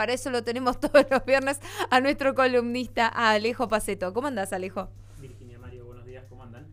[0.00, 4.14] para eso lo tenemos todos los viernes a nuestro columnista, a Alejo Paceto.
[4.14, 4.88] ¿Cómo andás, Alejo?
[5.18, 6.68] Virginia Mario, buenos días, ¿cómo andan?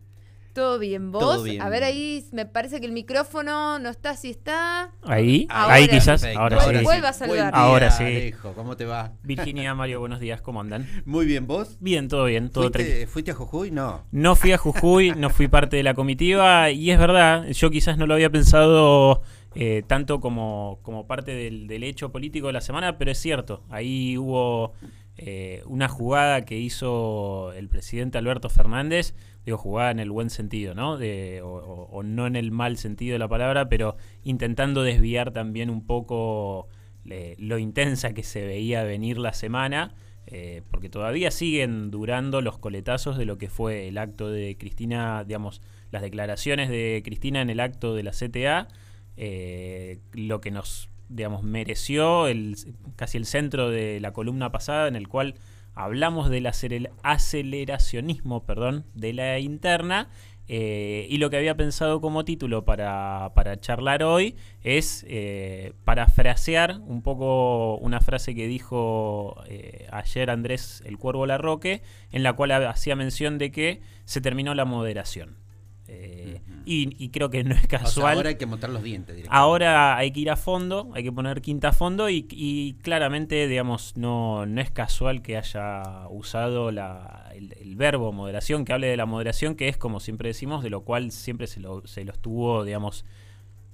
[0.54, 1.12] ¿Todo bien?
[1.12, 1.20] ¿Vos?
[1.20, 1.60] Todo bien.
[1.60, 4.92] A ver, ahí me parece que el micrófono no está, si está.
[5.02, 5.74] Ahí, Ahora.
[5.74, 6.40] ahí quizás, Perfecto.
[6.40, 6.84] ahora sí.
[6.84, 7.38] vuelve a saludar.
[7.38, 8.04] Buen día, Ahora sí.
[8.04, 9.12] Alejo, ¿cómo te va?
[9.22, 10.88] Virginia Mario, buenos días, ¿cómo andan?
[11.04, 11.76] Muy bien, ¿vos?
[11.80, 12.96] Bien, todo bien, todo tranquilo.
[12.96, 13.70] ¿Fuiste, ¿Fuiste a Jujuy?
[13.70, 14.06] No.
[14.10, 17.98] No fui a Jujuy, no fui parte de la comitiva y es verdad, yo quizás
[17.98, 19.22] no lo había pensado
[19.60, 23.64] eh, tanto como, como parte del, del hecho político de la semana, pero es cierto,
[23.70, 24.72] ahí hubo
[25.16, 29.14] eh, una jugada que hizo el presidente Alberto Fernández,
[29.44, 30.96] digo jugada en el buen sentido, ¿no?
[30.96, 35.32] De, o, o- o no en el mal sentido de la palabra, pero intentando desviar
[35.32, 36.68] también un poco
[37.10, 39.94] eh, lo intensa que se veía venir la semana.
[40.30, 45.24] eh, porque todavía siguen durando los coletazos de lo que fue el acto de Cristina,
[45.24, 48.68] digamos, las declaraciones de Cristina en el acto de la CTA,
[49.18, 52.56] eh, lo que nos, digamos, mereció el,
[52.96, 55.34] casi el centro de la columna pasada, en el cual
[55.74, 60.08] hablamos del acelera- aceleracionismo, perdón, de la interna.
[60.50, 66.80] eh, y lo que había pensado como título para, para charlar hoy es eh, parafrasear
[66.86, 69.36] un poco una frase que dijo
[69.92, 71.82] ayer Andrés el Cuervo Larroque,
[72.12, 75.36] en la cual hacía mención de que se terminó la moderación.
[75.90, 78.16] Eh, y, y creo que no es O sea, casual.
[78.18, 79.40] ahora hay que montar los dientes directamente.
[79.42, 83.48] Ahora hay que ir a fondo, hay que poner quinta a fondo y, y claramente,
[83.48, 88.88] digamos, no, no es casual que haya usado la- el, el verbo moderación, que hable
[88.88, 92.04] de la moderación, que es, como siempre decimos, de lo cual siempre se lo, se
[92.04, 93.04] lo estuvo, digamos,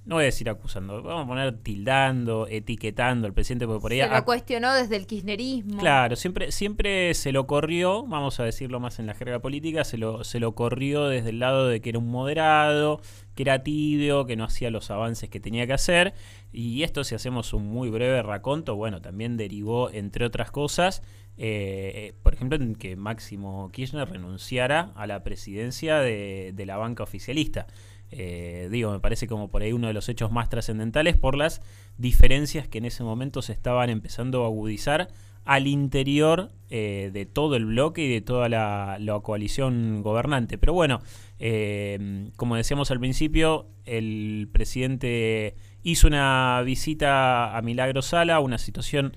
[0.05, 4.01] no voy a decir acusando, vamos a poner tildando, etiquetando al presidente, porque por ahí...
[4.01, 5.79] Se lo cuestionó desde el kirchnerismo.
[5.79, 9.97] Claro, siempre, siempre se lo corrió, vamos a decirlo más en la jerga política, se
[9.97, 13.01] lo, se lo corrió desde el lado de que era un moderado,
[13.33, 16.13] que era tibio, que no hacía los avances que tenía que hacer.
[16.53, 21.01] Y esto, si hacemos un muy breve raconto, bueno, también derivó, entre otras cosas,
[21.37, 27.03] eh, por ejemplo, en que Máximo Kirchner renunciara a la presidencia de, de la banca
[27.03, 27.65] oficialista.
[28.11, 31.61] Eh, digo, me parece como por ahí uno de los hechos más trascendentales por las
[31.97, 35.09] diferencias que en ese momento se estaban empezando a agudizar
[35.43, 40.57] al interior eh, de todo el bloque y de toda la, coalición gobernante.
[40.57, 41.01] Pero bueno,
[41.39, 49.15] eh, como decíamos al principio, el presidente hizo una visita a Milagro Sala, una situación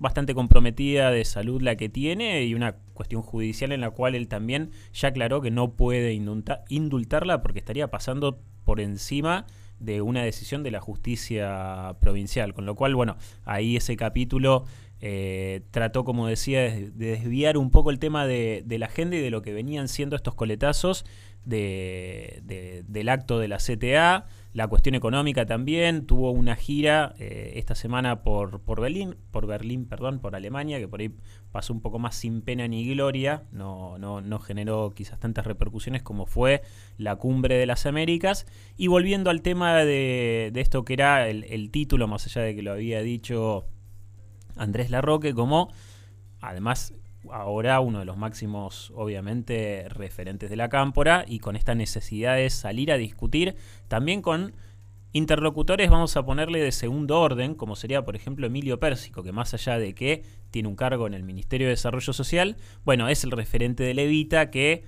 [0.00, 4.26] bastante comprometida de salud la que tiene y una cuestión judicial en la cual él
[4.26, 9.46] también ya aclaró que no puede indulta- indultarla porque estaría pasando por encima
[9.78, 12.52] de una decisión de la justicia provincial.
[12.54, 14.64] Con lo cual, bueno, ahí ese capítulo
[15.00, 19.20] eh, trató, como decía, de, de desviar un poco el tema de, la agenda y
[19.20, 21.04] de lo que venían siendo estos coletazos
[21.44, 24.26] de- del acto de la CTA.
[24.52, 29.86] La cuestión económica también tuvo una gira eh, esta semana por, por Berlín, por Berlín,
[29.86, 31.14] perdón, por Alemania, que por ahí
[31.52, 36.02] pasó un poco más sin pena ni gloria, no, no, no generó quizás tantas repercusiones
[36.02, 36.62] como fue
[36.98, 38.44] la cumbre de las Américas.
[38.76, 42.56] Y volviendo al tema de, de esto que era el, el título, más allá de
[42.56, 43.66] que lo había dicho
[44.56, 45.72] Andrés Larroque, como
[46.40, 46.92] además
[47.30, 52.48] ahora uno de los máximos, obviamente, referentes de la cámpora y con esta necesidad de
[52.50, 53.56] salir a discutir
[53.88, 54.54] también con
[55.12, 59.52] interlocutores, vamos a ponerle de segundo orden, como sería, por ejemplo, Emilio Pérsico, que más
[59.54, 63.32] allá de que tiene un cargo en el Ministerio de Desarrollo Social, bueno, es el
[63.32, 64.84] referente de Levita que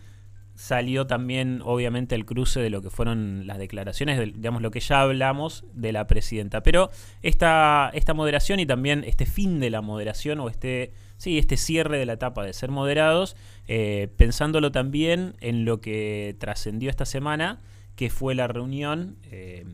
[0.54, 4.80] salió también, obviamente, el cruce de lo que fueron las declaraciones, de, digamos, lo que
[4.80, 6.62] ya hablamos de la presidenta.
[6.62, 6.90] Pero
[7.22, 11.98] esta, esta moderación y también este fin de la moderación o este, sí, este cierre
[11.98, 13.36] de la etapa de ser moderados,
[13.66, 17.60] eh, pensándolo también en lo que trascendió esta semana,
[17.96, 19.64] que fue la reunión, eh,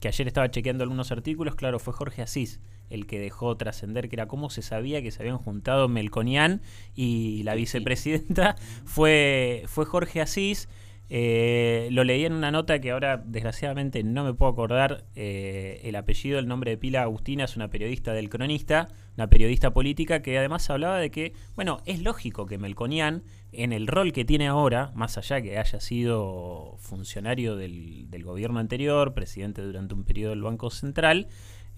[0.00, 2.60] que ayer estaba chequeando algunos artículos, claro, fue Jorge Asís
[2.90, 6.60] el que dejó trascender, que era cómo se sabía que se habían juntado Melconian
[6.94, 10.68] y la vicepresidenta, fue, fue Jorge Asís.
[11.12, 15.96] Eh, lo leí en una nota que ahora desgraciadamente no me puedo acordar eh, el
[15.96, 18.86] apellido, el nombre de pila Agustina, es una periodista del cronista,
[19.16, 23.88] una periodista política que además hablaba de que, bueno, es lógico que Melconian, en el
[23.88, 29.62] rol que tiene ahora, más allá que haya sido funcionario del, del gobierno anterior, presidente
[29.62, 31.26] durante un periodo del Banco Central,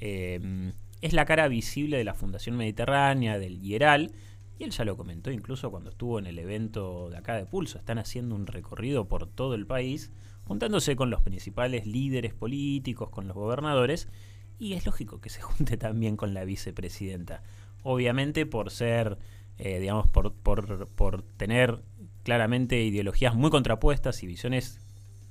[0.05, 4.13] eh, es la cara visible de la Fundación Mediterránea, del IERAL,
[4.59, 7.79] y él ya lo comentó incluso cuando estuvo en el evento de acá de Pulso.
[7.79, 10.13] Están haciendo un recorrido por todo el país,
[10.45, 14.09] juntándose con los principales líderes políticos, con los gobernadores,
[14.61, 17.43] y es lógico que se junte también con la vicepresidenta.
[17.83, 19.19] Obviamente por ser,
[19.59, 21.83] eh, digamos, por, por, por tener
[22.23, 24.79] claramente ideologías muy contrapuestas y visiones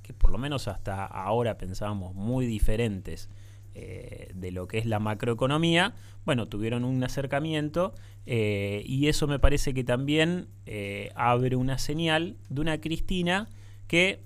[0.04, 3.30] que por lo menos hasta ahora pensábamos muy diferentes
[3.74, 5.94] eh, de lo que es la macroeconomía,
[6.26, 7.94] bueno, tuvieron un acercamiento
[8.26, 13.50] eh, y eso me parece que también eh, abre una señal de una Cristina
[13.88, 14.24] que,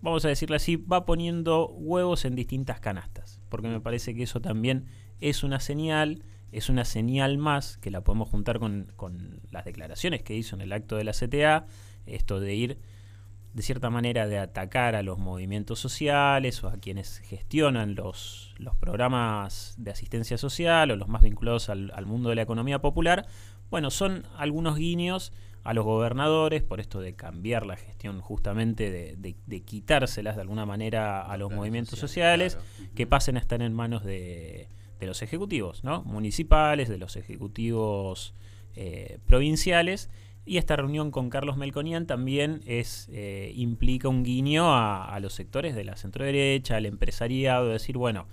[0.00, 4.40] vamos a decirlo así, va poniendo huevos en distintas canastas, porque me parece que eso
[4.40, 4.86] también
[5.20, 6.22] es una señal,
[6.52, 10.62] es una señal más que la podemos juntar con, con las declaraciones que hizo en
[10.62, 11.66] el acto de la CTA,
[12.06, 12.78] esto de ir
[13.54, 18.74] de cierta manera de atacar a los movimientos sociales o a quienes gestionan los, los
[18.76, 23.26] programas de asistencia social o los más vinculados al, al mundo de la economía popular,
[23.70, 29.16] bueno, son algunos guiños a los gobernadores por esto de cambiar la gestión justamente de,
[29.16, 32.92] de- de quitárselas de alguna manera a los Claro, movimientos social, sociales claro.
[32.94, 34.68] que pasen a estar en manos de,
[35.00, 36.02] de los ejecutivos ¿no?
[36.02, 38.34] municipales, de los ejecutivos
[38.76, 40.10] eh, provinciales.
[40.46, 45.74] Y esta reunión con Carlos Melconian también es, eh, implica un guiño a, los sectores
[45.74, 48.26] de la centroderecha, al empresariado, decir, bueno,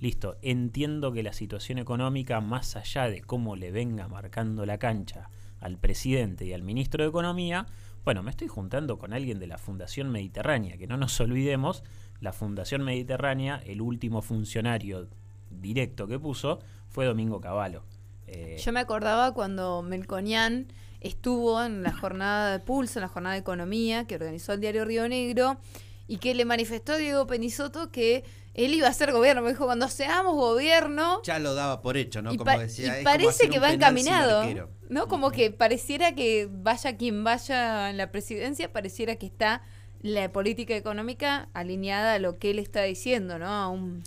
[0.00, 5.28] listo, entiendo que la situación económica, más allá de cómo le venga marcando la cancha
[5.60, 7.66] al presidente y al ministro de Economía,
[8.04, 11.82] bueno, me estoy juntando con alguien de la Fundación Mediterránea, que no nos olvidemos,
[12.20, 15.08] la Fundación Mediterránea, el último funcionario
[15.50, 17.82] directo que puso fue Domingo Cavallo.
[18.26, 20.68] Eh, Yo me acordaba cuando Melconian
[21.00, 24.84] estuvo en la jornada de Pulso, en la jornada de Economía que organizó el diario
[24.84, 25.58] Río Negro
[26.06, 28.24] y que le manifestó a Diego Penisoto que
[28.54, 29.42] él iba a ser gobierno.
[29.42, 31.20] Me dijo, cuando seamos gobierno...
[31.22, 32.32] Ya lo daba por hecho, ¿no?
[32.32, 34.68] y, Como decía, y como parece que va encaminado.
[34.88, 35.06] ¿no?
[35.06, 39.62] Como que pareciera que vaya quien vaya en la presidencia, pareciera que está
[40.00, 43.46] la política económica alineada a lo que él está diciendo, ¿no?
[43.46, 44.02] A un...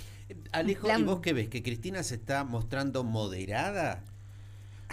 [0.54, 1.50] Alejo, plan- ¿y vos qué ves?
[1.50, 4.04] ¿Que Cristina se está mostrando moderada?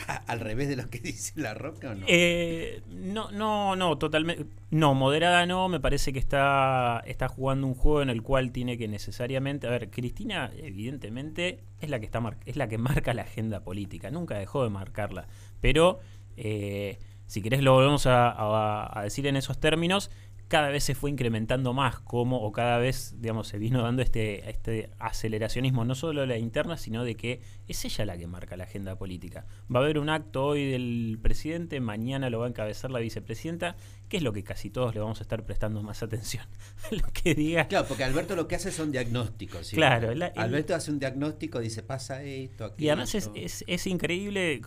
[0.27, 2.07] ¿Al revés de lo que dice La Roca o no?
[2.09, 4.47] Eh, no, no, no, totalmente.
[4.71, 5.69] No, moderada no.
[5.69, 9.67] Me parece que está, está jugando un juego en el cual tiene que necesariamente.
[9.67, 13.61] A ver, Cristina, evidentemente, es la que está mar- es la que marca la agenda
[13.65, 14.11] política.
[14.11, 15.27] Nunca dejó de marcarla.
[15.61, 16.01] Pero,
[16.37, 20.11] eh, si querés, lo volvemos a, a- a decir en esos términos.
[20.49, 24.49] Cada vez se fue incrementando más como, o cada vez, digamos, se vino dando este,
[24.49, 28.57] este aceleracionismo, no solo de la interna, sino de que es ella la que marca
[28.57, 29.45] la agenda política.
[29.75, 33.77] Va a haber un acto hoy del presidente, mañana lo va a encabezar la vicepresidenta,
[34.09, 36.47] que es lo que casi todos le vamos a estar prestando más atención.
[36.91, 37.69] lo que diga.
[37.69, 39.67] Claro, porque Alberto lo que hace son diagnósticos.
[39.67, 39.77] ¿sí?
[39.77, 42.85] Claro, la- el- Alberto hace un diagnóstico, dice pasa esto, aquello.
[42.87, 44.63] Y además es, es- es increíble.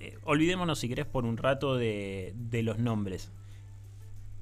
[0.00, 3.30] eh, olvidémonos, si querés, por un rato de, de los nombres.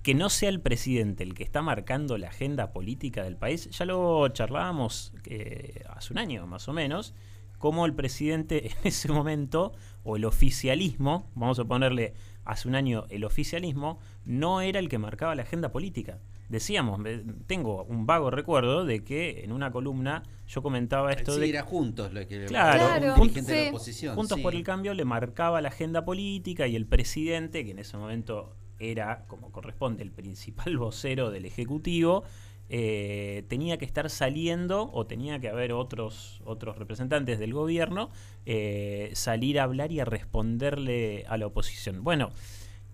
[0.07, 3.85] Que no sea el presidente el que está marcando la agenda política del país, ya
[3.85, 7.13] lo charlábamos eh, hace un año más o menos,
[7.59, 9.73] como el presidente en ese momento,
[10.05, 12.15] o el oficialismo, vamos a ponerle
[12.45, 16.21] hace un año el oficialismo, no era el que marcaba la agenda política.
[16.49, 17.01] Decíamos,
[17.49, 21.63] tengo un vago recuerdo de que en una columna yo comentaba esto Sí, de era
[21.65, 24.15] juntos lo que Claro, Claro, un dirigente de la oposición.
[24.15, 24.43] Juntos sí.
[24.45, 28.55] por el Cambio le marcaba la agenda política y el presidente, que en ese momento
[28.79, 32.25] era, como corresponde, el principal vocero del Ejecutivo,
[32.69, 38.11] eh, tenía que estar saliendo o tenía que haber otros, otros representantes del gobierno
[38.45, 42.03] eh, salir a hablar y a responderle a la oposición.
[42.03, 42.31] Bueno,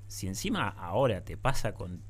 [0.09, 2.03] si encima ahora te pasa con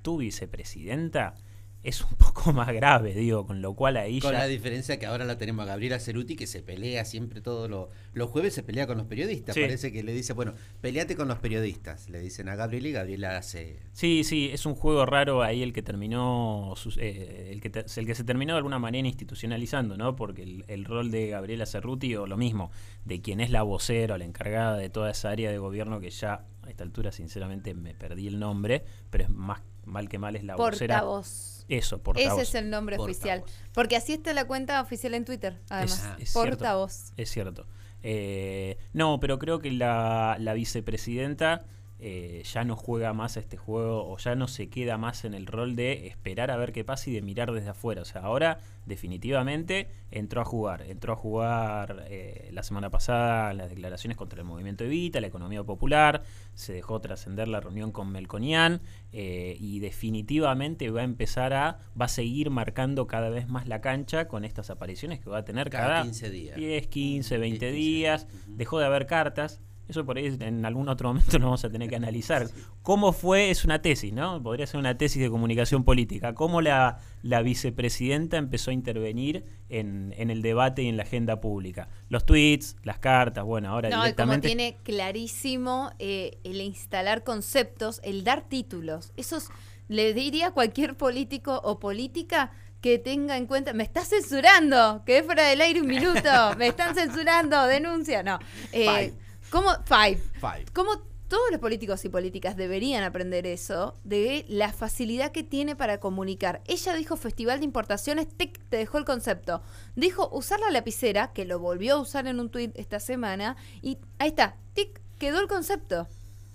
[0.00, 1.34] tu vicepresidenta,
[1.82, 4.38] es un poco más grave, digo, con lo cual ahí Con ya...
[4.40, 7.88] la diferencia que ahora la tenemos a Gabriela Ceruti que se pelea siempre todos los,
[8.12, 9.54] los jueves, se pelea con los periodistas.
[9.54, 9.62] Sí.
[9.62, 12.08] Parece que le dice, bueno, peleate con los periodistas.
[12.10, 13.78] Le dicen a Gabriela y Gabriela hace.
[13.92, 18.06] Sí, sí, es un juego raro ahí el que terminó, eh, el, que te- el
[18.06, 20.16] que se terminó de alguna manera institucionalizando, ¿no?
[20.16, 22.70] Porque el, el rol de Gabriela Cerruti, o lo mismo,
[23.04, 26.10] de quien es la vocera o la encargada de toda esa área de gobierno que
[26.10, 30.36] ya a esta altura sinceramente me perdí el nombre, pero es más mal que mal
[30.36, 31.00] es la vocera.
[31.00, 31.64] Portavoz.
[31.68, 32.32] Eso, portavoz.
[32.32, 33.16] Ese es el nombre Portavoz.
[33.16, 33.44] oficial.
[33.72, 35.98] Porque así está la cuenta oficial en Twitter, además.
[36.18, 36.50] Es- es cierto.
[36.50, 37.12] Portavoz.
[37.16, 37.66] Es cierto.
[38.02, 41.64] Eh, no, pero creo que la, la vicepresidenta
[42.02, 45.34] eh, ya no juega más a este juego o ya no se queda más en
[45.34, 48.00] el rol de esperar a ver qué pasa y de mirar desde afuera.
[48.00, 50.82] O sea, ahora definitivamente entró a jugar.
[50.82, 55.62] Entró a jugar eh, la semana pasada las declaraciones contra el movimiento Evita, la economía
[55.62, 56.22] popular,
[56.54, 58.80] se dejó trascender la reunión con Melconian
[59.12, 63.82] eh, y definitivamente va a empezar a, va a seguir marcando cada vez más la
[63.82, 66.56] cancha con estas apariciones que va a tener Cada cada, 15 días.
[66.56, 68.26] 10, 15, 20 15, días.
[68.46, 69.60] Dejó de haber cartas.
[69.90, 72.46] Eso por ahí en algún otro momento lo vamos a tener que analizar.
[72.82, 73.50] ¿Cómo fue?
[73.50, 74.42] Es una tesis, ¿no?
[74.42, 76.34] Podría ser una tesis de comunicación política.
[76.34, 81.40] ¿Cómo la, la vicepresidenta empezó a intervenir en, en el debate y en la agenda
[81.40, 81.88] pública?
[82.08, 84.48] Los tweets, las cartas, bueno, ahora No, directamente...
[84.48, 89.12] tiene clarísimo eh, el instalar conceptos, el dar títulos.
[89.16, 89.48] Eso es-
[89.88, 93.72] le diría a cualquier político o política, que tenga en cuenta.
[93.74, 96.20] Me está censurando, que es fuera del aire un minuto.
[96.56, 98.22] me están censurando, denuncia.
[98.22, 98.38] No.
[98.72, 99.12] Eh.
[99.50, 99.70] ¿Cómo?
[99.84, 100.18] Five.
[100.40, 100.66] Five.
[100.72, 106.00] ¿Cómo todos los políticos y políticas deberían aprender eso, de la facilidad que tiene para
[106.00, 106.60] comunicar.
[106.66, 109.62] Ella dijo Festival de Importaciones, tic, te dejó el concepto.
[109.94, 113.98] Dijo usar la lapicera, que lo volvió a usar en un tuit esta semana, y
[114.18, 116.08] ahí está, tic, quedó el concepto.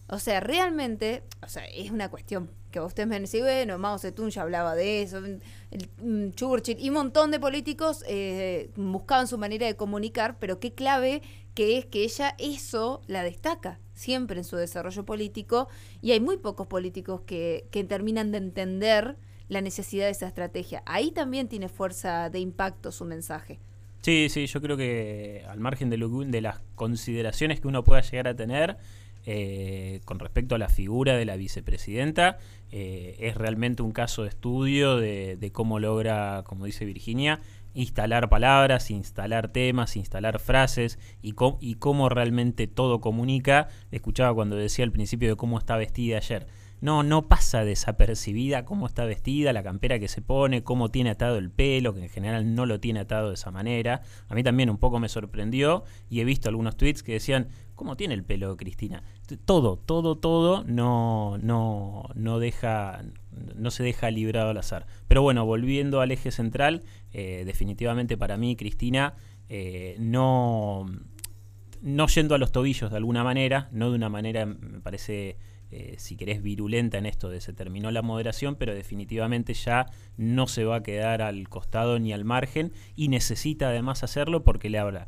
[0.08, 4.30] O sea, realmente, o sea, es una cuestión que ustedes me decían, bueno, Mao Zedong
[4.30, 5.42] ya hablaba de eso, el,
[6.02, 10.74] mm, Churchill y un montón de políticos eh, buscaban su manera de comunicar, pero qué
[10.74, 11.22] clave
[11.56, 15.68] que es que ella eso la destaca siempre en su desarrollo político
[16.02, 20.84] y hay muy pocos políticos que, que terminan de entender la necesidad de esa estrategia.
[20.86, 23.60] Ahí también tiene fuerza de impacto su mensaje.
[24.02, 28.02] Sí, sí, yo creo que al margen de, lo de las consideraciones que uno pueda
[28.02, 28.78] llegar a tener
[29.26, 32.38] eh, con respecto a la figura de la vicepresidenta,
[32.72, 37.40] eh, es realmente un caso de estudio de, cómo logra, como dice Virginia,
[37.74, 43.68] instalar palabras, instalar temas, instalar frases y, y cómo realmente todo comunica.
[43.92, 46.48] Escuchaba cuando decía al principio de cómo está vestida ayer.
[46.82, 51.38] No, no pasa desapercibida cómo está vestida, la campera que se pone, cómo tiene atado
[51.38, 54.02] el pelo, que en general no lo tiene atado de esa manera.
[54.28, 57.96] A mí también un poco me sorprendió y he visto algunos tweets que decían, ¿cómo
[57.98, 59.04] tiene el pelo Cristina?
[59.46, 63.04] Todo, todo, todo no, no, no deja,
[63.56, 64.86] no se deja librado al azar.
[65.08, 69.16] Pero bueno, volviendo al eje central, eh, definitivamente para mí Cristina
[69.50, 70.86] eh, no,
[71.82, 75.38] no yendo a los tobillos de alguna manera, no de una manera, me parece,
[75.72, 80.48] eh, si querés, virulenta en esto de se terminó la moderación, pero definitivamente ya no
[80.48, 84.80] se va a quedar al costado ni al margen y necesita además hacerlo porque le
[84.80, 85.08] habla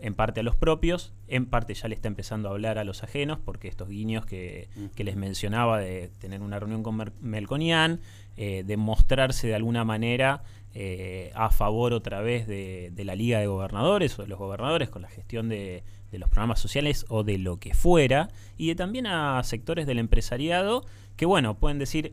[0.00, 3.02] en parte a los propios, en parte ya le está empezando a hablar a los
[3.02, 8.00] ajenos, porque estos guiños que, que les mencionaba de tener una reunión con Mer- Melconian,
[8.36, 10.42] eh, de mostrarse de alguna manera
[10.74, 15.02] eh, a favor otra vez de, la Liga de Gobernadores o de los gobernadores con
[15.02, 19.06] la gestión de, de los programas sociales o de lo que fuera, y de también
[19.06, 20.84] a sectores del empresariado
[21.16, 22.12] que, bueno, pueden decir,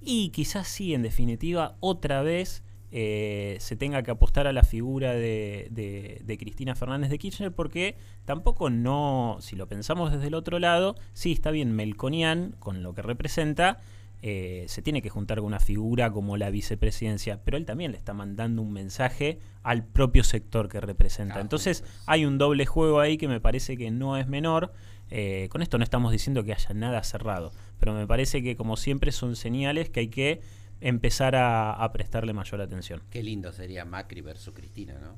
[0.00, 2.62] y quizás sí, en definitiva, otra vez
[2.92, 7.52] eh, se tenga que apostar a la figura de, de- de Cristina Fernández de Kirchner,
[7.52, 12.82] porque tampoco no, si lo pensamos desde el otro lado, sí está bien Melconian con
[12.82, 13.78] lo que representa,
[14.22, 17.98] eh, se tiene que juntar con una figura como la vicepresidencia, pero él también le
[17.98, 21.36] está mandando un mensaje al propio sector que representa.
[21.36, 22.02] Ah, Entonces pues.
[22.06, 24.72] hay un doble juego ahí que me parece que no es menor.
[25.10, 28.76] Eh, con esto no estamos diciendo que haya nada cerrado, pero me parece que como
[28.76, 30.40] siempre son señales que hay que
[30.80, 33.02] empezar a, a prestarle mayor atención.
[33.10, 35.16] Qué lindo sería Macri versus Cristina, ¿no?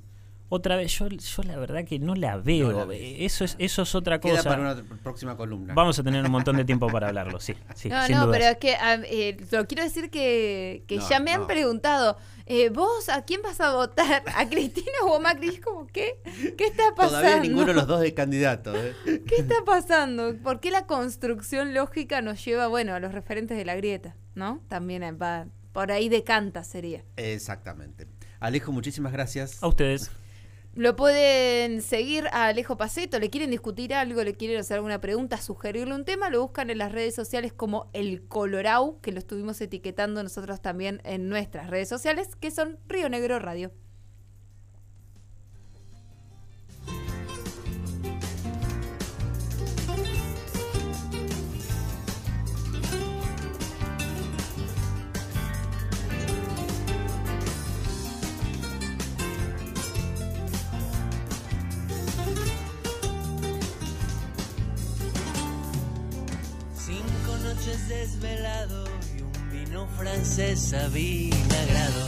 [0.55, 2.73] Otra vez, yo, yo la verdad que no la veo.
[2.73, 3.01] No la ves.
[3.01, 4.51] Eh, eso, es, eso es otra Queda cosa.
[4.51, 5.73] para una próxima columna.
[5.73, 7.55] Vamos a tener un montón de tiempo para hablarlo, sí.
[7.75, 8.39] sí no, sin no, dudas.
[8.39, 8.77] pero es que
[9.09, 13.41] eh, lo quiero decir que, que No, ya me han preguntado, eh, ¿vos a quién
[13.41, 14.25] vas a votar?
[14.37, 15.49] ¿A Cristina o a Macri?
[15.49, 16.21] Es como, ¿qué?
[16.59, 17.21] ¿Qué está pasando?
[17.23, 18.75] Todavía ninguno de los dos es candidato.
[18.77, 18.95] ¿eh?
[19.27, 20.37] ¿Qué está pasando?
[20.37, 24.61] ¿Por qué la construcción lógica nos lleva, bueno, a los referentes de la grieta, ¿no?
[24.69, 27.03] También va, por ahí decanta sería.
[27.17, 28.07] Exactamente.
[28.39, 29.63] Alejo, muchísimas gracias.
[29.63, 30.11] A ustedes.
[30.75, 35.37] Lo pueden seguir a Alejo Paceto, le quieren discutir algo, le quieren hacer alguna pregunta,
[35.37, 39.61] sugerirle un tema, lo buscan en las redes sociales como El Colorau, que lo estuvimos
[39.61, 43.71] etiquetando nosotros también en nuestras redes sociales, que son Río Negro Radio.
[70.03, 72.05] Vino francés avinagrado.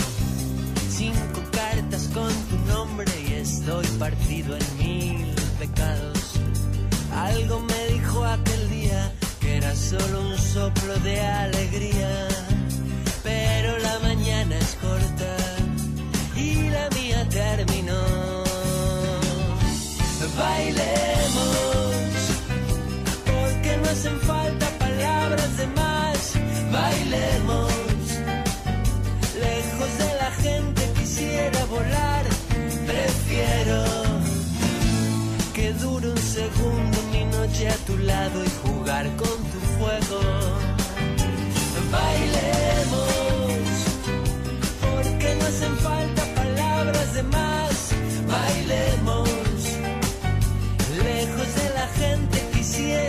[0.88, 6.34] Cinco cartas con tu nombre y estoy partido en mil pecados.
[7.12, 12.28] Algo me dijo aquel día que era solo un soplo de alegría.
[13.22, 15.36] Pero la mañana es corta
[16.36, 18.44] y la mía terminó.
[20.36, 21.54] Bailemos
[23.24, 25.93] porque no hacen falta palabras de más.
[38.32, 39.43] Y jugar con.